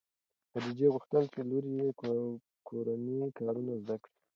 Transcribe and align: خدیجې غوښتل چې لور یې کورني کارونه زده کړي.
خدیجې 0.51 0.87
غوښتل 0.93 1.23
چې 1.33 1.39
لور 1.49 1.65
یې 1.75 1.87
کورني 2.67 3.17
کارونه 3.37 3.73
زده 3.83 3.95
کړي. 4.03 4.13